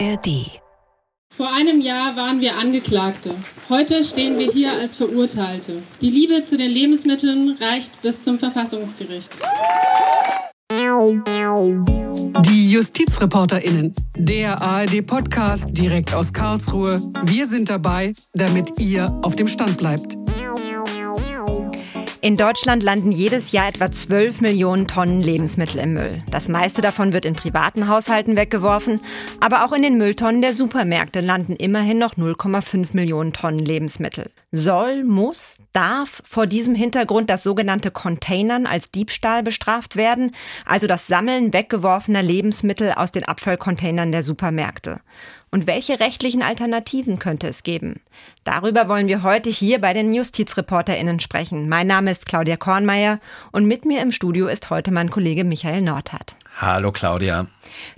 [0.00, 0.60] ARD.
[1.32, 3.34] Vor einem Jahr waren wir Angeklagte.
[3.68, 5.82] Heute stehen wir hier als Verurteilte.
[6.00, 9.30] Die Liebe zu den Lebensmitteln reicht bis zum Verfassungsgericht.
[12.46, 17.00] Die JustizreporterInnen, der ARD-Podcast direkt aus Karlsruhe.
[17.24, 20.23] Wir sind dabei, damit ihr auf dem Stand bleibt.
[22.24, 26.22] In Deutschland landen jedes Jahr etwa 12 Millionen Tonnen Lebensmittel im Müll.
[26.30, 28.98] Das meiste davon wird in privaten Haushalten weggeworfen,
[29.40, 34.30] aber auch in den Mülltonnen der Supermärkte landen immerhin noch 0,5 Millionen Tonnen Lebensmittel.
[34.52, 40.30] Soll, muss, darf vor diesem Hintergrund das sogenannte Containern als Diebstahl bestraft werden,
[40.64, 45.00] also das Sammeln weggeworfener Lebensmittel aus den Abfallcontainern der Supermärkte.
[45.50, 48.00] Und welche rechtlichen Alternativen könnte es geben?
[48.42, 51.68] Darüber wollen wir heute hier bei den JustizreporterInnen sprechen.
[51.68, 53.20] Mein Name ist Claudia Kornmeier
[53.52, 56.34] und mit mir im Studio ist heute mein Kollege Michael Nordhardt.
[56.60, 57.46] Hallo Claudia.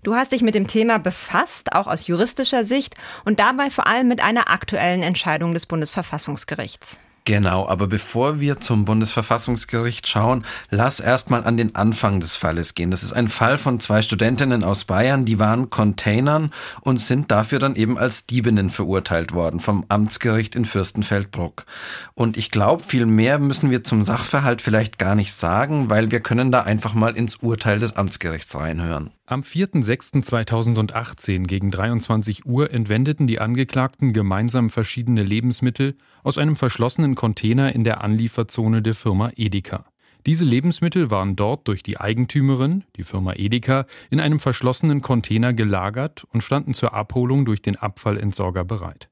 [0.03, 4.09] Du hast dich mit dem Thema befasst, auch aus juristischer Sicht und dabei vor allem
[4.09, 7.01] mit einer aktuellen Entscheidung des Bundesverfassungsgerichts.
[7.27, 12.93] Genau, aber bevor wir zum Bundesverfassungsgericht schauen, lass erstmal an den Anfang des Falles gehen.
[12.93, 17.59] Das ist ein Fall von zwei Studentinnen aus Bayern, die waren Containern und sind dafür
[17.59, 21.67] dann eben als Diebinnen verurteilt worden vom Amtsgericht in Fürstenfeldbruck.
[22.15, 26.21] Und ich glaube, viel mehr müssen wir zum Sachverhalt vielleicht gar nicht sagen, weil wir
[26.21, 29.11] können da einfach mal ins Urteil des Amtsgerichts reinhören.
[29.29, 37.75] Am 4.6.2018 gegen 23 Uhr entwendeten die Angeklagten gemeinsam verschiedene Lebensmittel aus einem verschlossenen Container
[37.75, 39.87] in der Anlieferzone der Firma Edeka.
[40.27, 46.25] Diese Lebensmittel waren dort durch die Eigentümerin, die Firma Edeka, in einem verschlossenen Container gelagert
[46.33, 49.09] und standen zur Abholung durch den Abfallentsorger bereit.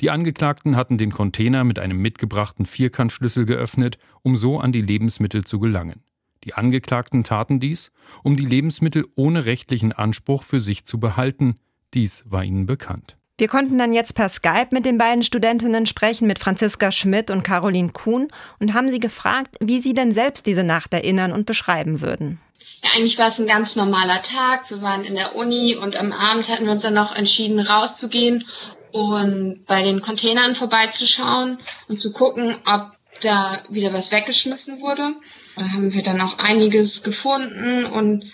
[0.00, 5.42] Die Angeklagten hatten den Container mit einem mitgebrachten Vierkantschlüssel geöffnet, um so an die Lebensmittel
[5.42, 6.05] zu gelangen.
[6.46, 7.90] Die Angeklagten taten dies,
[8.22, 11.56] um die Lebensmittel ohne rechtlichen Anspruch für sich zu behalten.
[11.92, 13.16] Dies war ihnen bekannt.
[13.36, 17.42] Wir konnten dann jetzt per Skype mit den beiden Studentinnen sprechen, mit Franziska Schmidt und
[17.42, 18.28] Caroline Kuhn,
[18.60, 22.40] und haben sie gefragt, wie sie denn selbst diese Nacht erinnern und beschreiben würden.
[22.82, 24.70] Ja, eigentlich war es ein ganz normaler Tag.
[24.70, 28.46] Wir waren in der Uni und am Abend hatten wir uns dann noch entschieden, rauszugehen
[28.92, 35.16] und bei den Containern vorbeizuschauen und zu gucken, ob da wieder was weggeschmissen wurde.
[35.56, 38.30] Da haben wir dann auch einiges gefunden und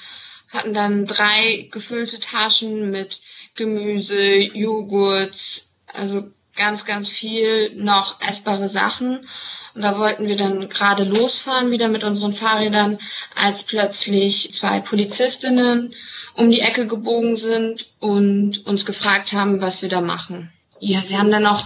[0.48, 3.20] hatten dann drei gefüllte Taschen mit
[3.54, 9.26] Gemüse, Joghurt, also ganz, ganz viel noch essbare Sachen.
[9.74, 12.98] Und da wollten wir dann gerade losfahren, wieder mit unseren Fahrrädern,
[13.34, 15.94] als plötzlich zwei Polizistinnen
[16.34, 20.52] um die Ecke gebogen sind und uns gefragt haben, was wir da machen.
[20.78, 21.64] Ja, sie haben dann auch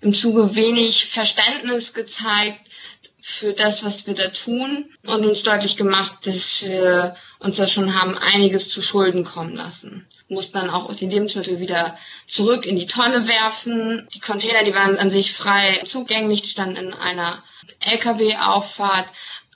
[0.00, 2.67] im Zuge wenig Verständnis gezeigt,
[3.28, 8.00] für das, was wir da tun und uns deutlich gemacht, dass wir uns da schon
[8.00, 10.06] haben einiges zu Schulden kommen lassen.
[10.28, 11.96] Mussten dann auch die Lebensmittel wieder
[12.26, 14.08] zurück in die Tonne werfen.
[14.14, 17.44] Die Container, die waren an sich frei zugänglich, die standen in einer
[17.88, 19.06] LKW-Auffahrt,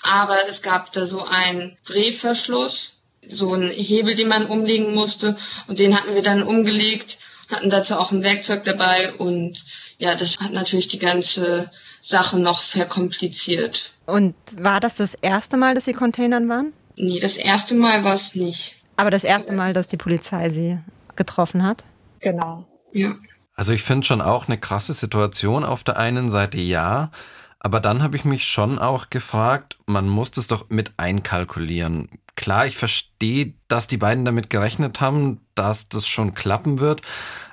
[0.02, 2.92] aber es gab da so einen Drehverschluss,
[3.28, 7.18] so einen Hebel, den man umlegen musste und den hatten wir dann umgelegt,
[7.48, 9.64] hatten dazu auch ein Werkzeug dabei und
[9.98, 11.70] ja, das hat natürlich die ganze
[12.02, 13.92] Sache noch verkompliziert.
[14.06, 16.72] Und war das das erste Mal, dass Sie Containern waren?
[16.96, 18.76] Nee, das erste Mal war es nicht.
[18.96, 20.78] Aber das erste Mal, dass die Polizei Sie
[21.16, 21.84] getroffen hat?
[22.20, 23.14] Genau, ja.
[23.54, 25.64] Also ich finde schon auch eine krasse Situation.
[25.64, 27.10] Auf der einen Seite ja,
[27.64, 32.08] aber dann habe ich mich schon auch gefragt, man muss das doch mit einkalkulieren.
[32.34, 37.02] Klar, ich verstehe, dass die beiden damit gerechnet haben, dass das schon klappen wird.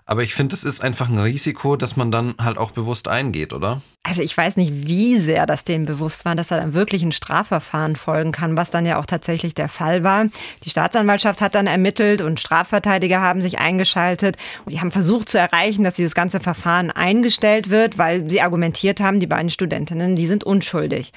[0.09, 3.53] Aber ich finde, es ist einfach ein Risiko, dass man dann halt auch bewusst eingeht,
[3.53, 3.83] oder?
[4.01, 7.11] Also ich weiß nicht, wie sehr das denen bewusst war, dass da dann wirklich ein
[7.11, 10.25] Strafverfahren folgen kann, was dann ja auch tatsächlich der Fall war.
[10.63, 15.37] Die Staatsanwaltschaft hat dann ermittelt und Strafverteidiger haben sich eingeschaltet und die haben versucht zu
[15.37, 20.25] erreichen, dass dieses ganze Verfahren eingestellt wird, weil sie argumentiert haben, die beiden Studentinnen, die
[20.25, 21.13] sind unschuldig.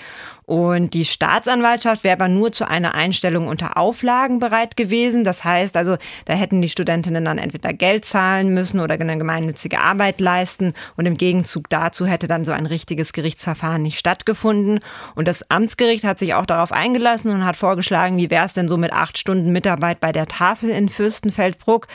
[0.52, 5.24] Und die Staatsanwaltschaft wäre aber nur zu einer Einstellung unter Auflagen bereit gewesen.
[5.24, 5.96] Das heißt also,
[6.26, 10.74] da hätten die Studentinnen dann entweder Geld zahlen müssen oder eine gemeinnützige Arbeit leisten.
[10.94, 14.80] Und im Gegenzug dazu hätte dann so ein richtiges Gerichtsverfahren nicht stattgefunden.
[15.14, 18.68] Und das Amtsgericht hat sich auch darauf eingelassen und hat vorgeschlagen, wie wäre es denn
[18.68, 21.86] so mit acht Stunden Mitarbeit bei der Tafel in Fürstenfeldbruck.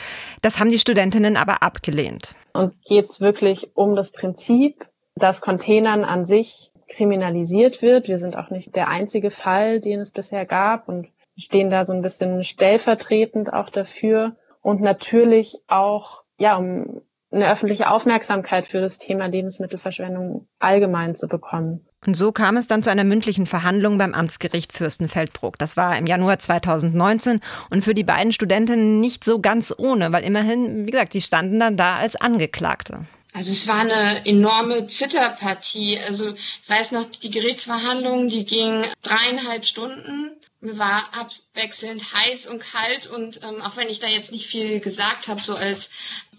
[0.42, 2.34] Das haben die Studentinnen aber abgelehnt.
[2.54, 4.84] Uns geht es wirklich um das Prinzip,
[5.14, 8.08] dass Containern an sich kriminalisiert wird.
[8.08, 11.92] Wir sind auch nicht der einzige Fall, den es bisher gab und stehen da so
[11.92, 18.98] ein bisschen stellvertretend auch dafür und natürlich auch, ja, um eine öffentliche Aufmerksamkeit für das
[18.98, 21.86] Thema Lebensmittelverschwendung allgemein zu bekommen.
[22.06, 25.58] Und so kam es dann zu einer mündlichen Verhandlung beim Amtsgericht Fürstenfeldbruck.
[25.58, 27.40] Das war im Januar 2019
[27.70, 31.58] und für die beiden Studentinnen nicht so ganz ohne, weil immerhin, wie gesagt, die standen
[31.58, 33.06] dann da als Angeklagte.
[33.32, 35.98] Also es war eine enorme Zitterpartie.
[36.06, 40.32] Also ich weiß noch, die Gerichtsverhandlungen, die gingen dreieinhalb Stunden.
[40.60, 44.80] Mir war abwechselnd heiß und kalt und ähm, auch wenn ich da jetzt nicht viel
[44.80, 45.88] gesagt habe, so als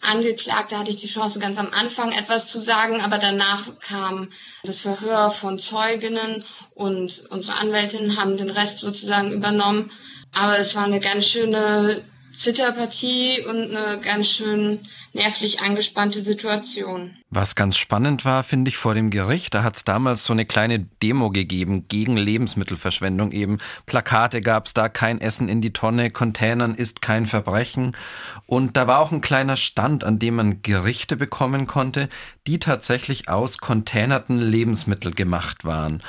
[0.01, 4.29] Angeklagte hatte ich die Chance, ganz am Anfang etwas zu sagen, aber danach kam
[4.63, 6.43] das Verhör von Zeuginnen
[6.73, 9.91] und unsere Anwältinnen haben den Rest sozusagen übernommen.
[10.33, 12.03] Aber es war eine ganz schöne
[12.39, 17.17] Zitterpartie und eine ganz schön nervlich angespannte Situation.
[17.29, 20.45] Was ganz spannend war, finde ich, vor dem Gericht, da hat es damals so eine
[20.45, 23.57] kleine Demo gegeben gegen Lebensmittelverschwendung eben.
[23.85, 27.95] Plakate gab es da, kein Essen in die Tonne, Containern ist kein Verbrechen.
[28.45, 32.07] Und da war auch ein kleiner Stand, an dem man Gerichte bekommen konnte,
[32.47, 36.01] die tatsächlich aus containerten Lebensmitteln gemacht waren.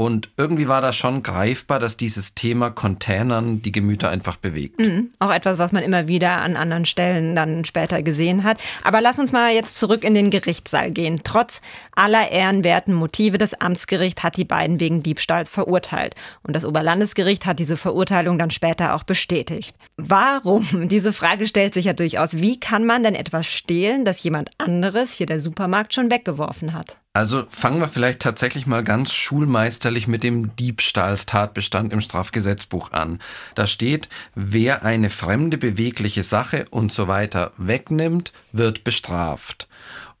[0.00, 4.80] Und irgendwie war das schon greifbar, dass dieses Thema Containern die Gemüter einfach bewegt.
[4.80, 5.10] Mhm.
[5.18, 8.56] Auch etwas, was man immer wieder an anderen Stellen dann später gesehen hat.
[8.82, 11.20] Aber lass uns mal jetzt zurück in den Gerichtssaal gehen.
[11.22, 11.60] Trotz
[11.94, 16.14] aller ehrenwerten Motive, das Amtsgericht hat die beiden wegen Diebstahls verurteilt.
[16.44, 19.76] Und das Oberlandesgericht hat diese Verurteilung dann später auch bestätigt.
[19.98, 20.66] Warum?
[20.88, 22.38] Diese Frage stellt sich ja durchaus.
[22.38, 26.96] Wie kann man denn etwas stehlen, das jemand anderes, hier der Supermarkt, schon weggeworfen hat?
[27.12, 33.18] Also fangen wir vielleicht tatsächlich mal ganz schulmeisterlich mit dem Diebstahlstatbestand im Strafgesetzbuch an.
[33.56, 39.66] Da steht, wer eine fremde bewegliche Sache und so weiter wegnimmt, wird bestraft.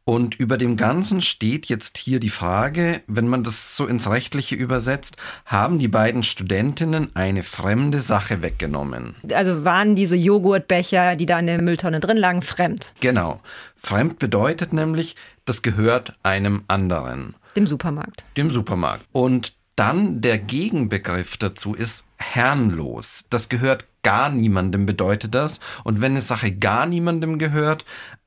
[0.04, 4.56] Und über dem Ganzen steht jetzt hier die Frage, wenn man das so ins Rechtliche
[4.56, 9.14] übersetzt, haben die beiden Studentinnen eine fremde Sache weggenommen?
[9.32, 12.92] Also waren diese Joghurtbecher, die da in der Mülltonne drin lagen, fremd?
[12.98, 13.40] Genau.
[13.76, 15.14] Fremd bedeutet nämlich,
[15.50, 17.34] das gehört einem anderen.
[17.56, 18.24] Dem Supermarkt.
[18.36, 19.04] Dem Supermarkt.
[19.10, 23.24] Und dann der Gegenbegriff dazu ist herrenlos.
[23.30, 25.58] Das gehört gar niemandem, bedeutet das.
[25.82, 27.84] Und wenn eine Sache gar niemandem gehört,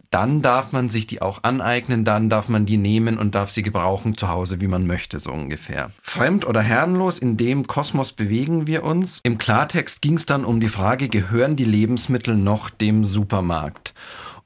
[0.10, 3.64] dann darf man sich die auch aneignen, dann darf man die nehmen und darf sie
[3.64, 5.92] gebrauchen zu Hause, wie man möchte, so ungefähr.
[6.02, 9.22] Fremd oder herrenlos, in dem Kosmos bewegen wir uns.
[9.24, 13.94] Im Klartext ging es dann um die Frage, gehören die Lebensmittel noch dem Supermarkt?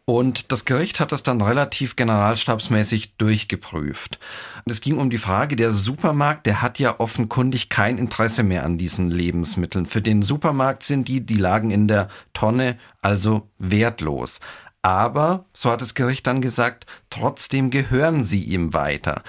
[0.09, 4.19] Und das Gericht hat das dann relativ generalstabsmäßig durchgeprüft.
[4.65, 8.77] Es ging um die Frage, der Supermarkt, der hat ja offenkundig kein Interesse mehr an
[8.77, 9.85] diesen Lebensmitteln.
[9.85, 14.39] Für den Supermarkt sind die, die lagen in der Tonne, also wertlos.
[14.81, 19.23] Aber, so hat das Gericht dann gesagt, trotzdem gehören sie ihm weiter.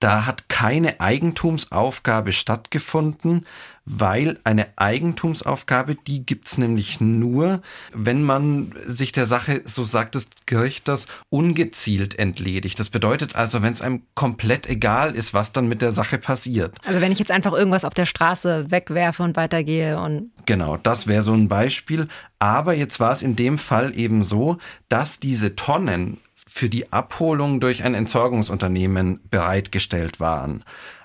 [0.00, 3.46] Da hat keine Eigentumsaufgabe stattgefunden,
[3.84, 7.60] weil eine Eigentumsaufgabe, die gibt's nämlich nur,
[7.92, 12.80] wenn man sich der Sache, so sagt das Gericht das, ungezielt entledigt.
[12.80, 16.76] Das bedeutet also, wenn es einem komplett egal ist, was dann mit der Sache passiert.
[16.86, 20.30] Also wenn ich jetzt einfach irgendwas auf der Straße wegwerfe und weitergehe und.
[20.46, 22.08] Genau, das wäre so ein Beispiel.
[22.38, 24.56] Aber jetzt war es in dem Fall eben so,
[24.88, 26.18] dass diese Tonnen
[26.52, 30.64] für die Abholung durch ein Entsorgungsunternehmen bereitgestellt waren.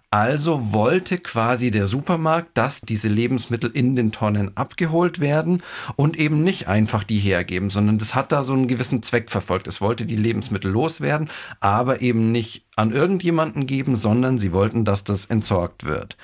[0.09, 5.61] Also wollte quasi der Supermarkt, dass diese Lebensmittel in den Tonnen abgeholt werden
[5.97, 9.67] und eben nicht einfach die hergeben, sondern das hat da so einen gewissen Zweck verfolgt.
[9.67, 15.03] Es wollte die Lebensmittel loswerden, aber eben nicht an irgendjemanden geben, sondern sie wollten, dass
[15.03, 16.17] das entsorgt wird.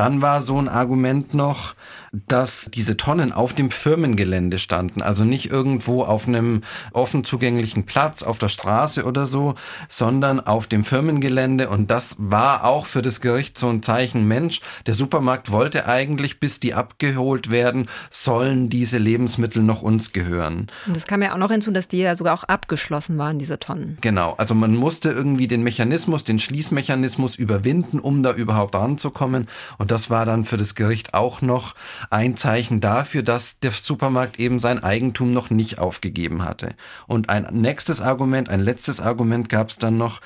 [0.00, 1.74] Dann war so ein Argument noch,
[2.12, 8.22] dass diese Tonnen auf dem Firmengelände standen, also nicht irgendwo auf einem offen zugänglichen Platz
[8.22, 9.56] auf der Straße oder so,
[9.90, 11.68] sondern auf dem Firmengelände.
[11.68, 16.40] Und das war auch für das Gericht so ein Zeichen, Mensch, der Supermarkt wollte eigentlich,
[16.40, 20.68] bis die abgeholt werden, sollen diese Lebensmittel noch uns gehören.
[20.86, 23.60] Und das kam ja auch noch hinzu, dass die ja sogar auch abgeschlossen waren, diese
[23.60, 23.98] Tonnen.
[24.00, 29.46] Genau, also man musste irgendwie den Mechanismus, den Schließmechanismus überwinden, um da überhaupt ranzukommen.
[29.78, 31.74] Und das war dann für das Gericht auch noch
[32.10, 36.74] ein Zeichen dafür, dass der Supermarkt eben sein Eigentum noch nicht aufgegeben hatte.
[37.06, 40.20] Und ein nächstes Argument, ein letztes Argument gab es dann noch,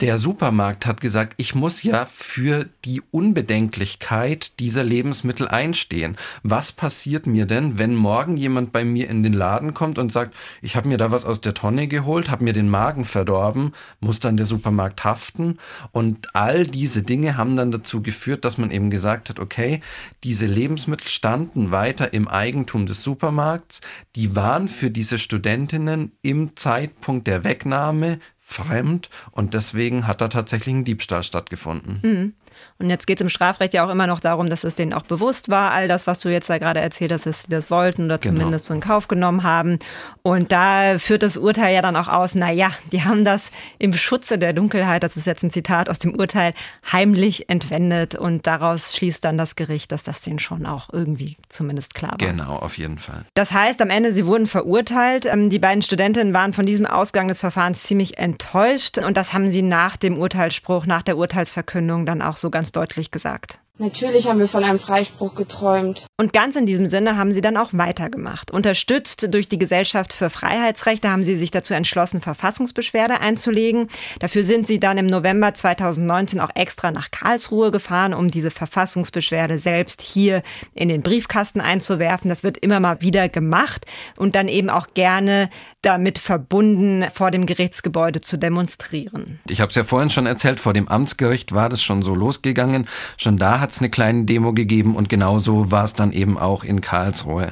[0.00, 6.16] der Supermarkt hat gesagt, ich muss ja für die Unbedenklichkeit dieser Lebensmittel einstehen.
[6.42, 10.34] Was passiert mir denn, wenn morgen jemand bei mir in den Laden kommt und sagt,
[10.62, 14.18] ich habe mir da was aus der Tonne geholt, habe mir den Magen verdorben, muss
[14.18, 15.58] dann der Supermarkt haften?
[15.92, 19.80] Und all diese Dinge haben dann dazu geführt, dass man eben gesagt hat, okay,
[20.24, 23.80] diese Lebensmittel standen weiter im Eigentum des Supermarkts,
[24.16, 30.74] die waren für diese Studentinnen im Zeitpunkt der Wegnahme fremd und deswegen hat da tatsächlich
[30.74, 32.00] ein Diebstahl stattgefunden.
[32.02, 32.32] Mhm.
[32.78, 35.04] Und jetzt geht es im Strafrecht ja auch immer noch darum, dass es denen auch
[35.04, 38.06] bewusst war, all das, was du jetzt da gerade erzählt hast, dass sie das wollten
[38.06, 38.38] oder genau.
[38.38, 39.78] zumindest so in Kauf genommen haben.
[40.22, 43.92] Und da führt das Urteil ja dann auch aus, na ja, die haben das im
[43.92, 46.52] Schutze der Dunkelheit, das ist jetzt ein Zitat aus dem Urteil,
[46.90, 48.14] heimlich entwendet.
[48.14, 52.18] Und daraus schließt dann das Gericht, dass das denen schon auch irgendwie zumindest klar war.
[52.18, 53.24] Genau, auf jeden Fall.
[53.34, 55.26] Das heißt, am Ende, sie wurden verurteilt.
[55.26, 58.98] Ähm, die beiden Studentinnen waren von diesem Ausgang des Verfahrens ziemlich enttäuscht.
[58.98, 63.10] Und das haben sie nach dem Urteilsspruch, nach der Urteilsverkündung dann auch so ganz deutlich
[63.10, 63.58] gesagt.
[63.76, 66.06] Natürlich haben wir von einem Freispruch geträumt.
[66.16, 68.52] Und ganz in diesem Sinne haben sie dann auch weitergemacht.
[68.52, 73.88] Unterstützt durch die Gesellschaft für Freiheitsrechte haben sie sich dazu entschlossen, Verfassungsbeschwerde einzulegen.
[74.20, 79.58] Dafür sind sie dann im November 2019 auch extra nach Karlsruhe gefahren, um diese Verfassungsbeschwerde
[79.58, 82.28] selbst hier in den Briefkasten einzuwerfen.
[82.28, 85.50] Das wird immer mal wieder gemacht und dann eben auch gerne
[85.82, 89.40] damit verbunden, vor dem Gerichtsgebäude zu demonstrieren.
[89.48, 92.86] Ich habe es ja vorhin schon erzählt, vor dem Amtsgericht war das schon so losgegangen.
[93.16, 96.64] Schon da hat es eine kleine Demo gegeben und genauso war es dann eben auch
[96.64, 97.50] in Karlsruhe.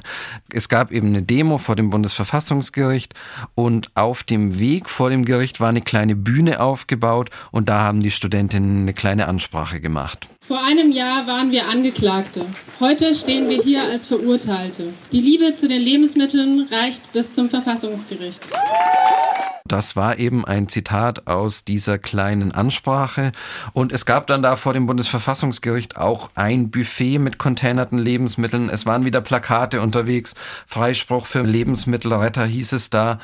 [0.53, 3.15] Es gab eben eine Demo vor dem Bundesverfassungsgericht
[3.55, 8.03] und auf dem Weg vor dem Gericht war eine kleine Bühne aufgebaut und da haben
[8.03, 10.29] die Studentinnen eine kleine Ansprache gemacht.
[10.45, 12.45] Vor einem Jahr waren wir Angeklagte.
[12.81, 14.93] Heute stehen wir hier als Verurteilte.
[15.13, 18.43] Die Liebe zu den Lebensmitteln reicht bis zum Verfassungsgericht.
[19.73, 23.33] Das war eben ein Zitat aus dieser kleinen Ansprache.
[23.73, 28.69] Und es gab dann da vor dem Bundesverfassungsgericht auch ein Buffet mit containerten Lebensmitteln.
[28.69, 30.35] Es waren wieder Plakate unterwegs.
[30.67, 33.19] Freispruch für Lebensmittelretter hieß es da.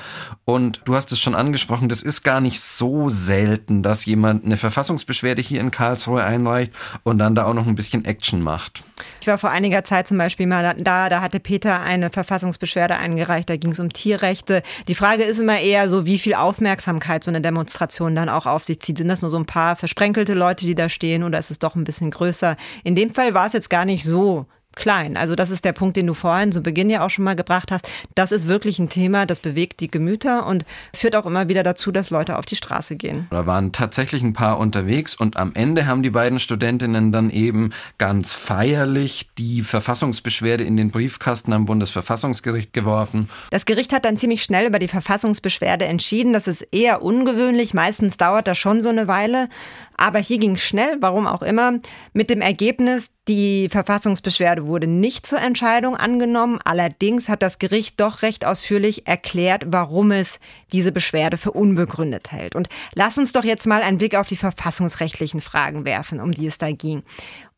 [0.46, 4.56] Und du hast es schon angesprochen, das ist gar nicht so selten, dass jemand eine
[4.56, 6.72] Verfassungsbeschwerde hier in Karlsruhe einreicht
[7.08, 8.84] und dann da auch noch ein bisschen Action macht.
[9.20, 13.48] Ich war vor einiger Zeit zum Beispiel mal da, da hatte Peter eine Verfassungsbeschwerde eingereicht,
[13.50, 14.62] da ging es um Tierrechte.
[14.86, 18.64] Die Frage ist immer eher so, wie viel Aufmerksamkeit so eine Demonstration dann auch auf
[18.64, 18.98] sich zieht.
[18.98, 21.74] Sind das nur so ein paar versprenkelte Leute, die da stehen oder ist es doch
[21.74, 22.56] ein bisschen größer?
[22.84, 25.16] In dem Fall war es jetzt gar nicht so klein.
[25.16, 27.70] Also das ist der Punkt, den du vorhin zu Beginn ja auch schon mal gebracht
[27.70, 27.88] hast.
[28.14, 31.92] Das ist wirklich ein Thema, das bewegt die Gemüter und führt auch immer wieder dazu,
[31.92, 33.26] dass Leute auf die Straße gehen.
[33.30, 37.70] Da waren tatsächlich ein paar unterwegs und am Ende haben die beiden Studentinnen dann eben
[37.98, 43.28] ganz feierlich die Verfassungsbeschwerde in den Briefkasten am Bundesverfassungsgericht geworfen.
[43.50, 46.32] Das Gericht hat dann ziemlich schnell über die Verfassungsbeschwerde entschieden.
[46.32, 47.75] Das ist eher ungewöhnlich.
[47.75, 49.48] Meistens dauert das schon so eine Weile.
[49.96, 51.72] Aber hier ging schnell, warum auch immer,
[52.12, 56.58] mit dem Ergebnis, die Verfassungsbeschwerde wurde nicht zur Entscheidung angenommen.
[56.64, 60.40] Allerdings hat das Gericht doch recht ausführlich erklärt, warum es
[60.73, 62.56] diese Beschwerde für unbegründet hält.
[62.56, 66.47] Und lass uns doch jetzt mal einen Blick auf die verfassungsrechtlichen Fragen werfen, um die
[66.47, 67.02] es da ging.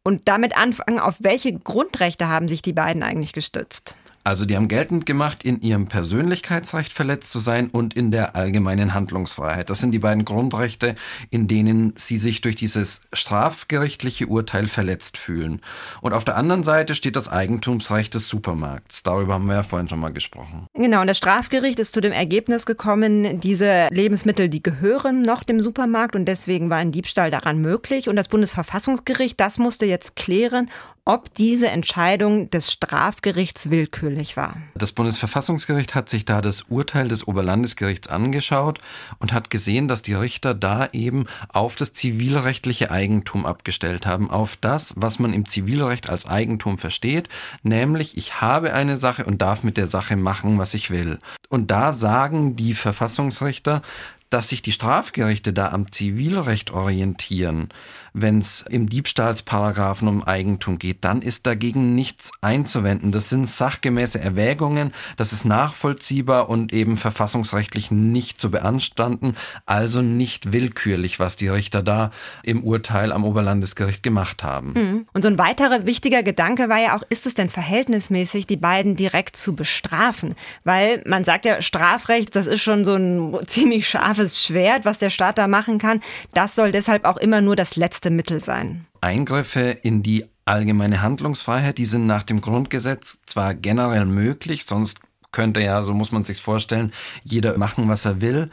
[0.03, 3.97] Und damit anfangen, auf welche Grundrechte haben sich die beiden eigentlich gestützt?
[4.31, 8.95] Also die haben geltend gemacht, in ihrem Persönlichkeitsrecht verletzt zu sein und in der allgemeinen
[8.95, 9.71] Handlungsfreiheit.
[9.71, 10.95] Das sind die beiden Grundrechte,
[11.31, 15.61] in denen sie sich durch dieses strafgerichtliche Urteil verletzt fühlen.
[16.01, 19.03] Und auf der anderen Seite steht das Eigentumsrecht des Supermarkts.
[19.03, 20.69] Darüber haben wir ja vorhin schon mal gesprochen.
[20.75, 25.59] Genau, und das Strafgericht ist zu dem Ergebnis gekommen, diese Lebensmittel, die gehören noch dem
[25.59, 28.09] Supermarkt und deswegen war ein Diebstahl daran möglich.
[28.09, 30.71] Und das Bundesverfassungsgericht, das musste jetzt klären,
[31.05, 34.57] ob diese Entscheidung des Strafgerichts willkürlich war.
[34.75, 38.79] Das Bundesverfassungsgericht hat sich da das Urteil des Oberlandesgerichts angeschaut
[39.19, 44.57] und hat gesehen, dass die Richter da eben auf das zivilrechtliche Eigentum abgestellt haben, auf
[44.57, 47.29] das, was man im Zivilrecht als Eigentum versteht,
[47.63, 51.19] nämlich ich habe eine Sache und darf mit der Sache machen, was ich will.
[51.49, 53.83] Und da sagen die Verfassungsrichter,
[54.31, 57.69] dass sich die Strafgerichte da am Zivilrecht orientieren,
[58.13, 63.13] wenn es im Diebstahlsparagraphen um Eigentum geht, dann ist dagegen nichts einzuwenden.
[63.13, 69.37] Das sind sachgemäße Erwägungen, das ist nachvollziehbar und eben verfassungsrechtlich nicht zu beanstanden,
[69.67, 72.11] also nicht willkürlich, was die Richter da
[72.43, 74.73] im Urteil am Oberlandesgericht gemacht haben.
[74.75, 75.07] Mhm.
[75.13, 78.97] Und so ein weiterer wichtiger Gedanke war ja auch, ist es denn verhältnismäßig, die beiden
[78.97, 80.35] direkt zu bestrafen?
[80.65, 85.11] Weil man sagt ja, Strafrecht, das ist schon so ein ziemlich scharfes Schwert, was der
[85.11, 86.01] Staat da machen kann.
[86.35, 88.87] Das soll deshalb auch immer nur das letzte letzte Mittel sein.
[89.03, 95.01] Eingriffe in die allgemeine Handlungsfreiheit, die sind nach dem Grundgesetz zwar generell möglich, sonst
[95.33, 96.93] könnte ja, so muss man sich vorstellen,
[97.25, 98.49] jeder machen, was er will,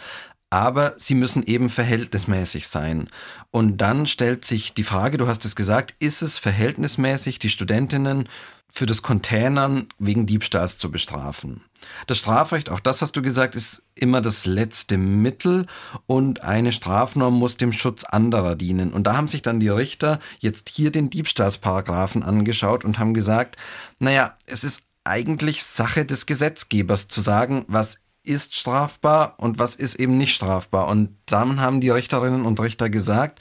[0.50, 3.08] aber sie müssen eben verhältnismäßig sein.
[3.50, 8.28] Und dann stellt sich die Frage, du hast es gesagt, ist es verhältnismäßig, die Studentinnen
[8.70, 11.62] für das Containern wegen Diebstahls zu bestrafen?
[12.08, 15.68] Das Strafrecht, auch das hast du gesagt, ist immer das letzte Mittel
[16.06, 18.94] und eine Strafnorm muss dem Schutz anderer dienen.
[18.94, 23.58] Und da haben sich dann die Richter jetzt hier den Diebstahlsparagraphen angeschaut und haben gesagt,
[24.00, 29.96] naja, es ist eigentlich Sache des Gesetzgebers zu sagen, was ist strafbar und was ist
[29.96, 30.88] eben nicht strafbar.
[30.88, 33.40] Und dann haben die Richterinnen und Richter gesagt,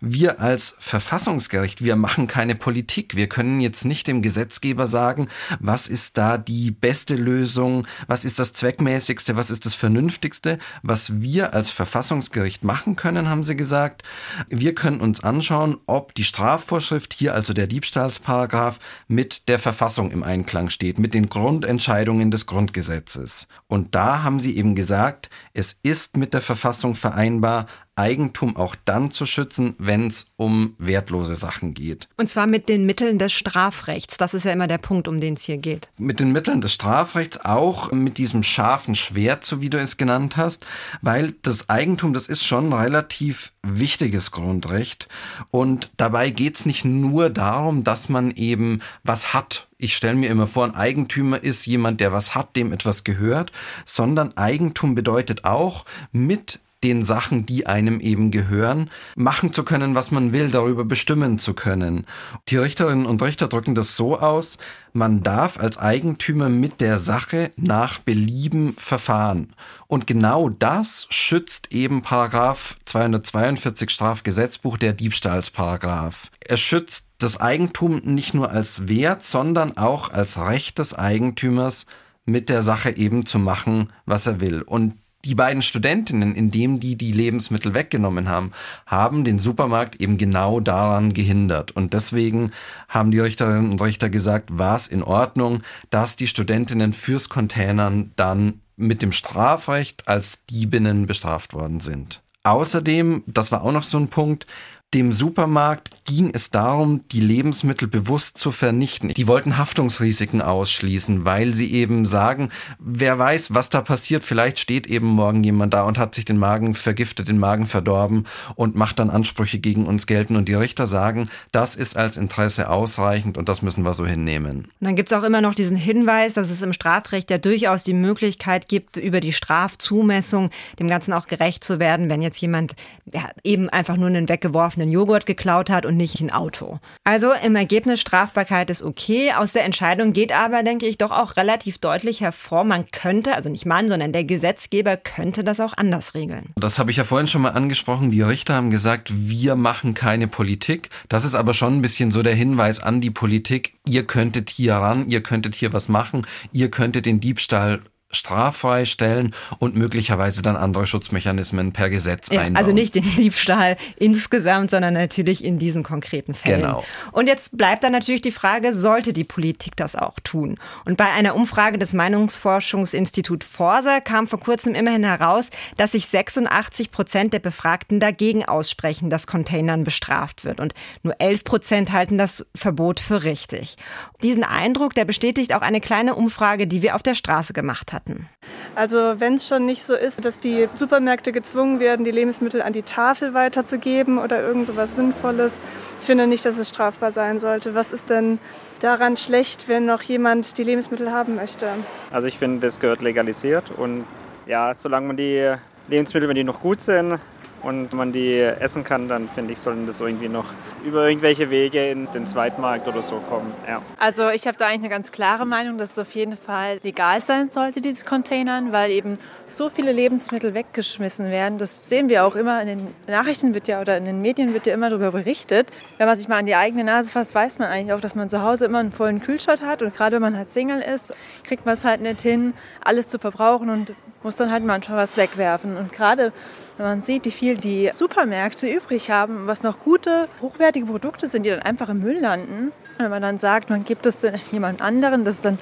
[0.00, 3.16] wir als Verfassungsgericht, wir machen keine Politik.
[3.16, 5.28] Wir können jetzt nicht dem Gesetzgeber sagen,
[5.60, 10.58] was ist da die beste Lösung, was ist das zweckmäßigste, was ist das vernünftigste.
[10.82, 14.02] Was wir als Verfassungsgericht machen können, haben sie gesagt,
[14.48, 20.22] wir können uns anschauen, ob die Strafvorschrift hier, also der Diebstahlsparagraf, mit der Verfassung im
[20.22, 23.48] Einklang steht, mit den Grundentscheidungen des Grundgesetzes.
[23.68, 29.12] Und da haben sie eben gesagt, es ist mit der Verfassung vereinbar, Eigentum auch dann
[29.12, 32.08] zu schützen, wenn es um wertlose Sachen geht.
[32.16, 34.16] Und zwar mit den Mitteln des Strafrechts.
[34.16, 35.88] Das ist ja immer der Punkt, um den es hier geht.
[35.96, 40.36] Mit den Mitteln des Strafrechts, auch mit diesem scharfen Schwert, so wie du es genannt
[40.36, 40.66] hast,
[41.02, 45.08] weil das Eigentum, das ist schon ein relativ wichtiges Grundrecht.
[45.52, 50.30] Und dabei geht es nicht nur darum, dass man eben was hat ich stelle mir
[50.30, 53.52] immer vor, ein Eigentümer ist jemand, der was hat, dem etwas gehört,
[53.84, 60.10] sondern Eigentum bedeutet auch, mit den Sachen, die einem eben gehören, machen zu können, was
[60.10, 62.06] man will, darüber bestimmen zu können.
[62.48, 64.58] Die Richterinnen und Richter drücken das so aus,
[64.92, 69.54] man darf als Eigentümer mit der Sache nach Belieben verfahren.
[69.88, 76.30] Und genau das schützt eben Paragraph 242 Strafgesetzbuch, der Diebstahlsparagraph.
[76.46, 81.86] Er schützt das Eigentum nicht nur als Wert, sondern auch als Recht des Eigentümers,
[82.26, 84.62] mit der Sache eben zu machen, was er will.
[84.62, 84.94] Und
[85.24, 88.52] die beiden Studentinnen, indem die die Lebensmittel weggenommen haben,
[88.86, 91.72] haben den Supermarkt eben genau daran gehindert.
[91.72, 92.50] Und deswegen
[92.88, 98.12] haben die Richterinnen und Richter gesagt, war es in Ordnung, dass die Studentinnen fürs Containern
[98.16, 102.20] dann mit dem Strafrecht als Diebinnen bestraft worden sind.
[102.42, 104.46] Außerdem, das war auch noch so ein Punkt,
[104.94, 109.08] dem Supermarkt ging es darum, die Lebensmittel bewusst zu vernichten.
[109.08, 114.22] Die wollten Haftungsrisiken ausschließen, weil sie eben sagen, wer weiß, was da passiert.
[114.22, 118.26] Vielleicht steht eben morgen jemand da und hat sich den Magen vergiftet, den Magen verdorben
[118.54, 120.36] und macht dann Ansprüche gegen uns gelten.
[120.36, 124.68] Und die Richter sagen, das ist als Interesse ausreichend und das müssen wir so hinnehmen.
[124.80, 127.82] Und dann gibt es auch immer noch diesen Hinweis, dass es im Strafrecht ja durchaus
[127.82, 132.74] die Möglichkeit gibt, über die Strafzumessung dem Ganzen auch gerecht zu werden, wenn jetzt jemand
[133.12, 136.78] ja, eben einfach nur einen weggeworfenen einen Joghurt geklaut hat und nicht ein Auto.
[137.02, 139.32] Also im Ergebnis Strafbarkeit ist okay.
[139.32, 143.48] Aus der Entscheidung geht aber, denke ich, doch auch relativ deutlich hervor, man könnte, also
[143.48, 146.50] nicht man, sondern der Gesetzgeber könnte das auch anders regeln.
[146.56, 148.10] Das habe ich ja vorhin schon mal angesprochen.
[148.10, 150.90] Die Richter haben gesagt, wir machen keine Politik.
[151.08, 153.74] Das ist aber schon ein bisschen so der Hinweis an die Politik.
[153.86, 157.80] Ihr könntet hier ran, ihr könntet hier was machen, ihr könntet den Diebstahl
[158.14, 162.56] straffrei stellen und möglicherweise dann andere Schutzmechanismen per Gesetz ja, einbauen.
[162.56, 166.60] Also nicht den Diebstahl insgesamt, sondern natürlich in diesen konkreten Fällen.
[166.60, 166.84] Genau.
[167.12, 170.58] Und jetzt bleibt dann natürlich die Frage, sollte die Politik das auch tun?
[170.84, 176.90] Und bei einer Umfrage des Meinungsforschungsinstituts Forsa kam vor kurzem immerhin heraus, dass sich 86
[176.90, 180.60] Prozent der Befragten dagegen aussprechen, dass Containern bestraft wird.
[180.60, 183.76] Und nur 11 Prozent halten das Verbot für richtig.
[184.22, 188.03] Diesen Eindruck, der bestätigt auch eine kleine Umfrage, die wir auf der Straße gemacht hatten
[188.04, 188.28] hatten.
[188.74, 192.72] Also wenn es schon nicht so ist, dass die Supermärkte gezwungen werden, die Lebensmittel an
[192.72, 195.60] die Tafel weiterzugeben oder irgend so was Sinnvolles,
[196.00, 197.74] ich finde nicht, dass es strafbar sein sollte.
[197.74, 198.38] Was ist denn
[198.80, 201.68] daran schlecht, wenn noch jemand die Lebensmittel haben möchte?
[202.10, 204.04] Also ich finde, das gehört legalisiert und
[204.46, 205.54] ja, solange man die
[205.88, 207.18] Lebensmittel, wenn die noch gut sind,
[207.64, 210.46] und man die essen kann, dann finde ich, sollen das irgendwie noch
[210.84, 213.52] über irgendwelche Wege in den Zweitmarkt oder so kommen.
[213.66, 213.80] Ja.
[213.98, 217.24] Also ich habe da eigentlich eine ganz klare Meinung, dass es auf jeden Fall legal
[217.24, 221.58] sein sollte, diese Containern, weil eben so viele Lebensmittel weggeschmissen werden.
[221.58, 224.66] Das sehen wir auch immer in den Nachrichten wird ja oder in den Medien wird
[224.66, 225.70] ja immer darüber berichtet.
[225.98, 228.28] Wenn man sich mal an die eigene Nase fasst, weiß man eigentlich auch, dass man
[228.28, 231.64] zu Hause immer einen vollen Kühlschrank hat und gerade wenn man halt Single ist, kriegt
[231.64, 235.76] man es halt nicht hin, alles zu verbrauchen und muss dann halt manchmal was wegwerfen.
[235.76, 236.32] Und gerade
[236.76, 241.44] wenn man sieht, wie viel die Supermärkte übrig haben, was noch gute, hochwertige Produkte sind,
[241.44, 242.72] die dann einfach im Müll landen.
[242.98, 244.18] Wenn man dann sagt, man gibt es
[244.52, 245.58] jemand anderen, das ist dann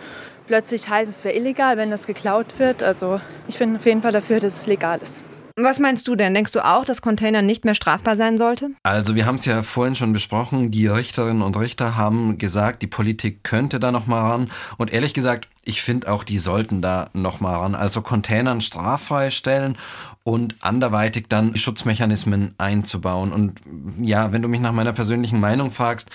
[0.46, 2.82] plötzlich heißt, es wäre illegal, wenn das geklaut wird.
[2.82, 5.22] Also ich bin auf jeden Fall dafür, dass es legal ist.
[5.56, 6.32] Was meinst du denn?
[6.32, 8.70] Denkst du auch, dass Container nicht mehr strafbar sein sollte?
[8.82, 10.70] Also wir haben es ja vorhin schon besprochen.
[10.70, 14.50] Die Richterinnen und Richter haben gesagt, die Politik könnte da noch mal ran.
[14.78, 17.74] Und ehrlich gesagt, ich finde auch, die sollten da noch mal ran.
[17.74, 19.78] Also Containern straffrei stellen
[20.24, 23.32] und anderweitig dann Schutzmechanismen einzubauen.
[23.32, 23.60] Und
[24.00, 26.10] ja, wenn du mich nach meiner persönlichen Meinung fragst,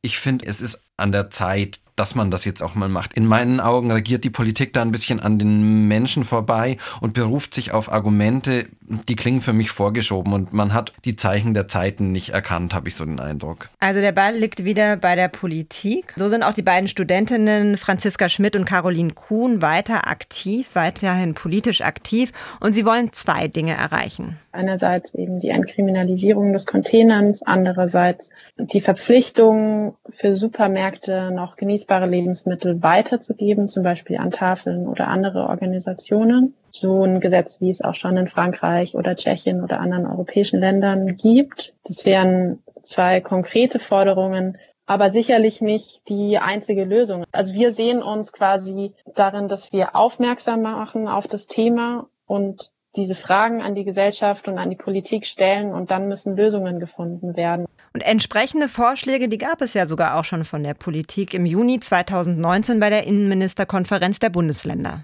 [0.00, 3.14] ich finde, es ist an der Zeit, dass man das jetzt auch mal macht.
[3.14, 7.52] In meinen Augen regiert die Politik da ein bisschen an den Menschen vorbei und beruft
[7.52, 12.12] sich auf Argumente, die klingen für mich vorgeschoben und man hat die Zeichen der Zeiten
[12.12, 13.68] nicht erkannt, habe ich so den Eindruck.
[13.80, 16.14] Also der Ball liegt wieder bei der Politik.
[16.16, 21.82] So sind auch die beiden Studentinnen Franziska Schmidt und Caroline Kuhn weiter aktiv, weiterhin politisch
[21.82, 24.38] aktiv und sie wollen zwei Dinge erreichen.
[24.52, 33.68] Einerseits eben die Entkriminalisierung des Containerns, andererseits die Verpflichtung für Supermärkte noch genießbare Lebensmittel weiterzugeben,
[33.68, 36.54] zum Beispiel an Tafeln oder andere Organisationen.
[36.70, 41.16] So ein Gesetz, wie es auch schon in Frankreich oder Tschechien oder anderen europäischen Ländern
[41.16, 41.74] gibt.
[41.84, 47.24] Das wären zwei konkrete Forderungen, aber sicherlich nicht die einzige Lösung.
[47.32, 53.14] Also wir sehen uns quasi darin, dass wir aufmerksam machen auf das Thema und diese
[53.14, 57.66] Fragen an die Gesellschaft und an die Politik stellen und dann müssen Lösungen gefunden werden.
[57.92, 61.80] Und entsprechende Vorschläge, die gab es ja sogar auch schon von der Politik im Juni
[61.80, 65.02] 2019 bei der Innenministerkonferenz der Bundesländer.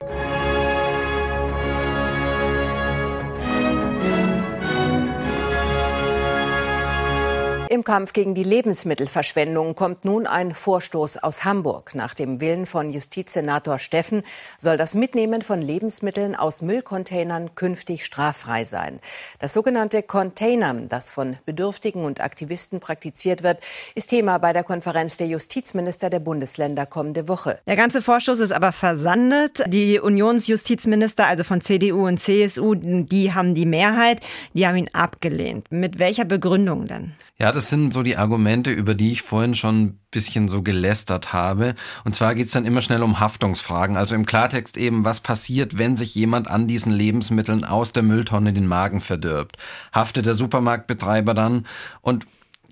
[7.74, 11.96] Im Kampf gegen die Lebensmittelverschwendung kommt nun ein Vorstoß aus Hamburg.
[11.96, 14.22] Nach dem Willen von Justizsenator Steffen
[14.58, 19.00] soll das Mitnehmen von Lebensmitteln aus Müllcontainern künftig straffrei sein.
[19.40, 23.58] Das sogenannte Containern, das von Bedürftigen und Aktivisten praktiziert wird,
[23.96, 27.58] ist Thema bei der Konferenz der Justizminister der Bundesländer kommende Woche.
[27.66, 29.64] Der ganze Vorstoß ist aber versandet.
[29.66, 34.20] Die Unionsjustizminister, also von CDU und CSU, die haben die Mehrheit,
[34.52, 35.72] die haben ihn abgelehnt.
[35.72, 37.16] Mit welcher Begründung denn?
[37.36, 41.32] Ja, das sind so die Argumente, über die ich vorhin schon ein bisschen so gelästert
[41.32, 41.74] habe.
[42.04, 43.96] Und zwar geht's dann immer schnell um Haftungsfragen.
[43.96, 48.52] Also im Klartext eben, was passiert, wenn sich jemand an diesen Lebensmitteln aus der Mülltonne
[48.52, 49.56] den Magen verdirbt?
[49.92, 51.66] Haftet der Supermarktbetreiber dann?
[52.00, 52.26] Und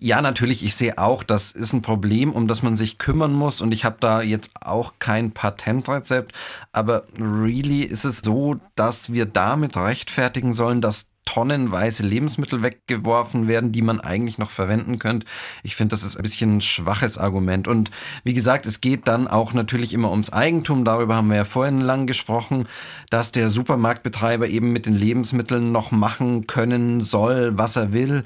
[0.04, 3.60] ja, natürlich, ich sehe auch, das ist ein Problem, um das man sich kümmern muss.
[3.60, 6.32] Und ich habe da jetzt auch kein Patentrezept.
[6.72, 13.72] Aber really ist es so, dass wir damit rechtfertigen sollen, dass tonnenweise Lebensmittel weggeworfen werden,
[13.72, 15.26] die man eigentlich noch verwenden könnte.
[15.62, 17.68] Ich finde, das ist ein bisschen ein schwaches Argument.
[17.68, 17.90] Und
[18.24, 20.84] wie gesagt, es geht dann auch natürlich immer ums Eigentum.
[20.84, 22.66] Darüber haben wir ja vorhin lang gesprochen,
[23.10, 28.24] dass der Supermarktbetreiber eben mit den Lebensmitteln noch machen können soll, was er will,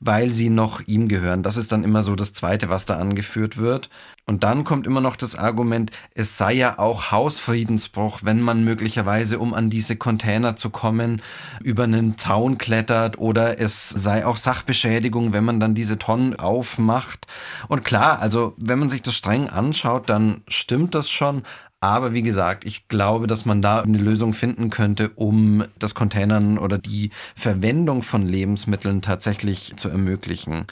[0.00, 1.42] weil sie noch ihm gehören.
[1.42, 3.90] Das ist dann immer so das Zweite, was da angeführt wird.
[4.28, 9.38] Und dann kommt immer noch das Argument, es sei ja auch Hausfriedensbruch, wenn man möglicherweise,
[9.38, 11.22] um an diese Container zu kommen,
[11.64, 17.26] über einen Zaun klettert oder es sei auch Sachbeschädigung, wenn man dann diese Tonnen aufmacht.
[17.68, 21.42] Und klar, also wenn man sich das streng anschaut, dann stimmt das schon.
[21.80, 26.58] Aber wie gesagt, ich glaube, dass man da eine Lösung finden könnte, um das Containern
[26.58, 30.66] oder die Verwendung von Lebensmitteln tatsächlich zu ermöglichen.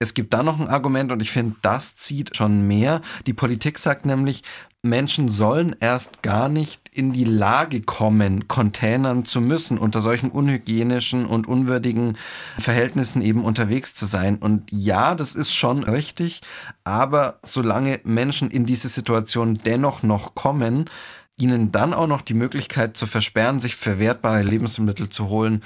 [0.00, 3.00] Es gibt da noch ein Argument und ich finde, das zieht schon mehr.
[3.26, 4.44] Die Politik sagt nämlich,
[4.80, 11.26] Menschen sollen erst gar nicht in die Lage kommen, Containern zu müssen, unter solchen unhygienischen
[11.26, 12.16] und unwürdigen
[12.58, 14.36] Verhältnissen eben unterwegs zu sein.
[14.36, 16.42] Und ja, das ist schon richtig,
[16.84, 20.88] aber solange Menschen in diese Situation dennoch noch kommen,
[21.36, 25.64] ihnen dann auch noch die Möglichkeit zu versperren, sich verwertbare Lebensmittel zu holen,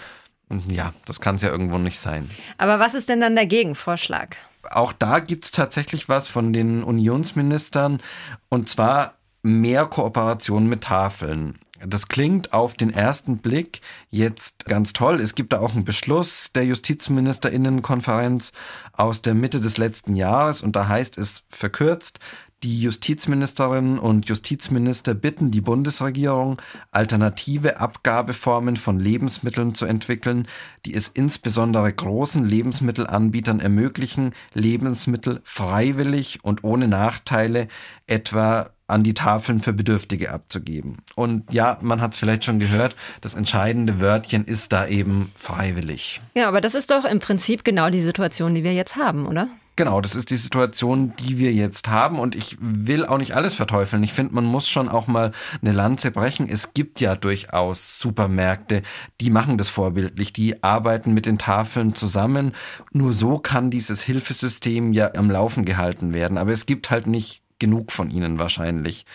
[0.69, 2.31] ja, das kann es ja irgendwo nicht sein.
[2.59, 4.37] Aber was ist denn dann der Gegenvorschlag?
[4.71, 8.01] Auch da gibt es tatsächlich was von den Unionsministern
[8.49, 11.59] und zwar mehr Kooperation mit Tafeln.
[11.85, 15.21] Das klingt auf den ersten Blick jetzt ganz toll.
[15.21, 18.53] Es gibt da auch einen Beschluss der Justizministerinnenkonferenz
[18.93, 22.21] aus der Mitte des letzten Jahres und da heißt es verkürzt,
[22.63, 30.47] die Justizministerinnen und Justizminister bitten die Bundesregierung, alternative Abgabeformen von Lebensmitteln zu entwickeln,
[30.87, 37.69] die es insbesondere großen Lebensmittelanbietern ermöglichen, Lebensmittel freiwillig und ohne Nachteile,
[38.07, 40.99] etwa an die Tafeln für Bedürftige abzugeben.
[41.17, 46.21] Und ja, man hat es vielleicht schon gehört, das entscheidende Wörtchen ist da eben freiwillig.
[46.35, 49.49] Ja, aber das ist doch im Prinzip genau die Situation, die wir jetzt haben, oder?
[49.75, 52.19] Genau, das ist die Situation, die wir jetzt haben.
[52.19, 54.03] Und ich will auch nicht alles verteufeln.
[54.03, 55.33] Ich finde, man muss schon auch mal
[55.63, 56.47] eine Lanze brechen.
[56.49, 58.83] Es gibt ja durchaus Supermärkte,
[59.21, 60.35] die machen das vorbildlich.
[60.35, 62.53] Die arbeiten mit den Tafeln zusammen.
[62.93, 66.37] Nur so kann dieses Hilfesystem ja am Laufen gehalten werden.
[66.37, 69.07] Aber es gibt halt nicht genug von ihnen wahrscheinlich.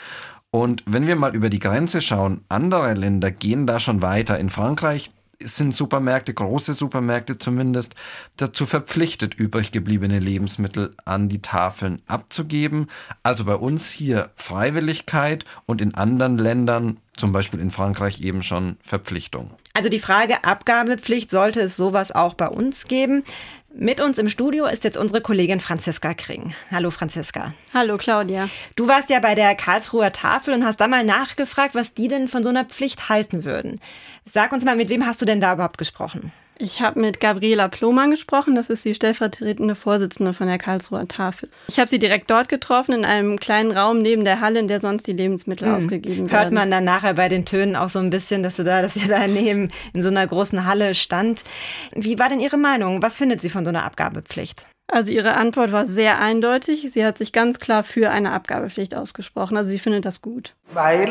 [0.50, 4.40] Und wenn wir mal über die Grenze schauen, andere Länder gehen da schon weiter.
[4.40, 7.96] In Frankreich sind Supermärkte, große Supermärkte zumindest,
[8.38, 12.88] dazu verpflichtet, übrig gebliebene Lebensmittel an die Tafeln abzugeben.
[13.24, 18.78] Also bei uns hier Freiwilligkeit und in anderen Ländern, zum Beispiel in Frankreich, eben schon
[18.82, 19.52] Verpflichtung.
[19.74, 23.24] Also die Frage Abgabepflicht, sollte es sowas auch bei uns geben?
[23.74, 26.56] Mit uns im Studio ist jetzt unsere Kollegin Franziska Kring.
[26.72, 27.54] Hallo Franziska.
[27.74, 28.48] Hallo Claudia.
[28.76, 32.28] Du warst ja bei der Karlsruher Tafel und hast da mal nachgefragt, was die denn
[32.28, 33.80] von so einer Pflicht halten würden.
[34.26, 36.32] Sag uns mal, mit wem hast du denn da überhaupt gesprochen?
[36.60, 41.50] Ich habe mit Gabriela Plohmann gesprochen, das ist die stellvertretende Vorsitzende von der Karlsruher Tafel.
[41.68, 44.82] Ich habe sie direkt dort getroffen, in einem kleinen Raum neben der Halle, in der
[44.82, 45.76] sonst die Lebensmittel hm.
[45.76, 46.32] ausgegeben werden.
[46.32, 48.96] Hört man dann nachher bei den Tönen auch so ein bisschen, dass du da, dass
[48.96, 51.44] ihr da neben in so einer großen Halle stand.
[51.94, 53.04] Wie war denn Ihre Meinung?
[53.04, 54.68] Was findet sie von so einer Abgabepflicht?
[54.90, 56.90] Also ihre Antwort war sehr eindeutig.
[56.92, 59.58] Sie hat sich ganz klar für eine Abgabepflicht ausgesprochen.
[59.58, 60.56] Also sie findet das gut.
[60.72, 61.10] Weil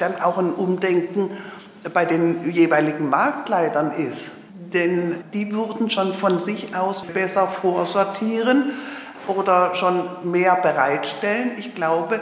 [0.00, 1.30] dann auch ein Umdenken
[1.92, 4.32] bei den jeweiligen Marktleitern ist
[4.74, 8.72] denn die würden schon von sich aus besser vorsortieren
[9.26, 11.52] oder schon mehr bereitstellen.
[11.56, 12.20] Ich glaube,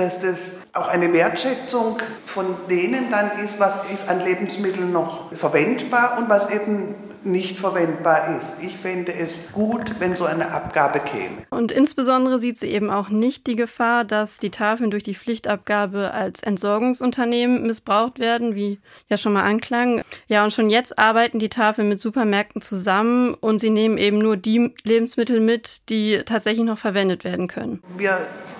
[0.00, 6.18] dass das auch eine Wertschätzung von denen dann ist, was ist an Lebensmitteln noch verwendbar
[6.18, 8.54] und was eben nicht verwendbar ist.
[8.62, 11.44] Ich fände es gut, wenn so eine Abgabe käme.
[11.50, 16.12] Und insbesondere sieht sie eben auch nicht die Gefahr, dass die Tafeln durch die Pflichtabgabe
[16.12, 20.02] als Entsorgungsunternehmen missbraucht werden, wie ja schon mal anklang.
[20.28, 24.36] Ja, und schon jetzt arbeiten die Tafeln mit Supermärkten zusammen und sie nehmen eben nur
[24.36, 27.82] die Lebensmittel mit, die tatsächlich noch verwendet werden können.
[27.98, 28.18] Wir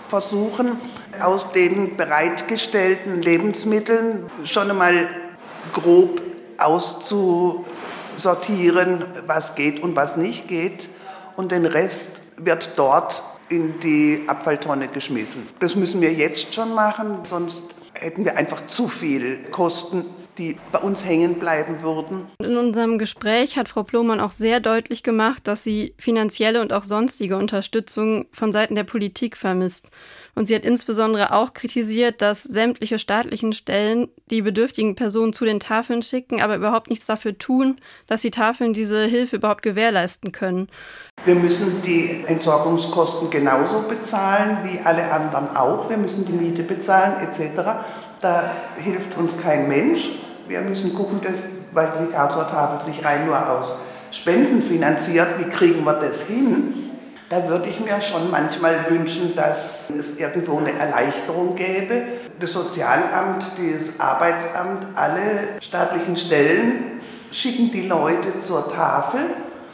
[0.09, 0.77] versuchen
[1.23, 5.09] aus den bereitgestellten Lebensmitteln schon einmal
[5.73, 6.21] grob
[6.59, 7.65] auszu
[8.17, 10.89] sortieren, was geht und was nicht geht.
[11.37, 15.49] Und den Rest wird dort in die Abfalltonne geschmissen.
[15.59, 17.63] Das müssen wir jetzt schon machen, sonst
[17.95, 20.05] hätten wir einfach zu viel Kosten
[20.41, 22.27] die bei uns hängen bleiben würden.
[22.39, 26.85] In unserem Gespräch hat Frau Plohmann auch sehr deutlich gemacht, dass sie finanzielle und auch
[26.85, 29.91] sonstige Unterstützung von Seiten der Politik vermisst.
[30.35, 35.61] Und sie hat insbesondere auch kritisiert, dass sämtliche staatlichen Stellen die bedürftigen Personen zu den
[35.61, 37.77] Tafeln schicken, aber überhaupt nichts dafür tun,
[38.07, 40.69] dass die Tafeln diese Hilfe überhaupt gewährleisten können.
[41.25, 45.91] Wir müssen die Entsorgungskosten genauso bezahlen wie alle anderen auch.
[45.91, 47.61] Wir müssen die Miete bezahlen etc.
[48.23, 50.09] Da hilft uns kein Mensch
[50.51, 53.79] wir müssen gucken, dass, weil die Karlsruher Tafel sich rein nur aus
[54.11, 56.91] Spenden finanziert, wie kriegen wir das hin?
[57.29, 62.03] Da würde ich mir schon manchmal wünschen, dass es irgendwo eine Erleichterung gäbe.
[62.41, 69.21] Das Sozialamt, das Arbeitsamt, alle staatlichen Stellen schicken die Leute zur Tafel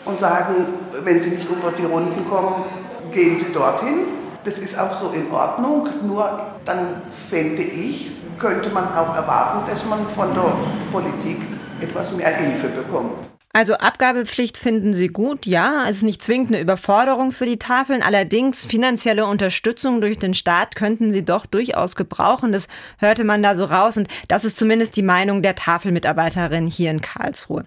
[0.04, 0.54] und sagen,
[1.02, 2.64] wenn sie nicht über die Runden kommen,
[3.10, 4.25] gehen sie dorthin.
[4.46, 9.84] Das ist auch so in Ordnung, nur dann fände ich, könnte man auch erwarten, dass
[9.86, 10.56] man von der
[10.92, 11.38] Politik
[11.80, 13.26] etwas mehr Hilfe bekommt.
[13.52, 15.86] Also Abgabepflicht finden Sie gut, ja.
[15.88, 18.02] Es ist nicht zwingend eine Überforderung für die Tafeln.
[18.02, 22.52] Allerdings finanzielle Unterstützung durch den Staat könnten Sie doch durchaus gebrauchen.
[22.52, 23.96] Das hörte man da so raus.
[23.96, 27.64] Und das ist zumindest die Meinung der Tafelmitarbeiterin hier in Karlsruhe.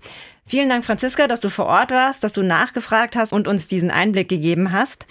[0.50, 3.92] Vielen Dank, Franziska, dass du vor Ort warst, dass du nachgefragt hast und uns diesen
[3.92, 5.06] Einblick gegeben hast.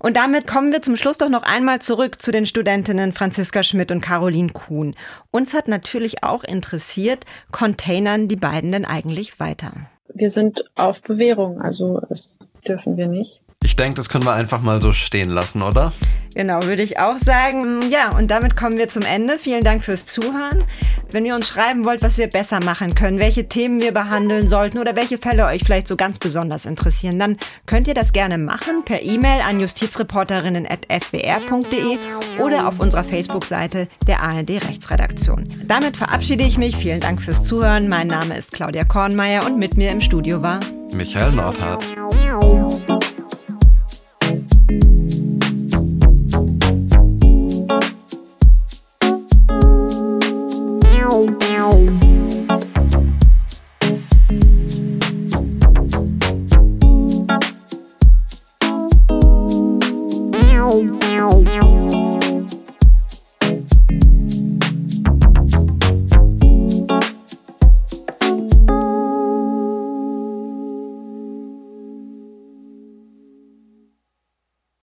[0.00, 3.92] Und damit kommen wir zum Schluss doch noch einmal zurück zu den Studentinnen Franziska Schmidt
[3.92, 4.96] und Caroline Kuhn.
[5.30, 9.72] Uns hat natürlich auch interessiert, containern die beiden denn eigentlich weiter?
[10.14, 13.42] wir sind auf Bewährung, also das dürfen wir nicht.
[13.62, 15.92] Ich denke, das können wir einfach mal so stehen lassen, oder?
[16.34, 17.80] Genau, würde ich auch sagen.
[17.90, 19.38] Ja, und damit kommen wir zum Ende.
[19.38, 20.64] Vielen Dank fürs Zuhören.
[21.10, 24.78] Wenn ihr uns schreiben wollt, was wir besser machen können, welche Themen wir behandeln sollten
[24.78, 28.84] oder welche Fälle euch vielleicht so ganz besonders interessieren, dann könnt ihr das gerne machen
[28.84, 31.98] per E-Mail an justizreporterinnen.swr.de
[32.38, 35.48] oder auf unserer Facebook-Seite der ARD Rechtsredaktion.
[35.66, 36.76] Damit verabschiede ich mich.
[36.76, 37.88] Vielen Dank fürs Zuhören.
[37.88, 40.60] Mein Name ist Claudia Kornmeier und mit mir im Studio war
[40.94, 41.84] Michael Nordhardt.